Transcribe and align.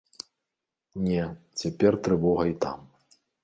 Не, 1.07 1.21
цяпер 1.61 2.01
трывога 2.07 2.43
і 2.53 2.59
там. 2.65 2.79